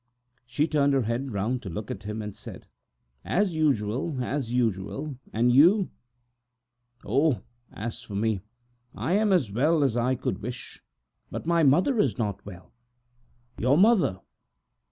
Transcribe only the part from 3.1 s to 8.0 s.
"Fairly well, fairly well, and you?" "Oh I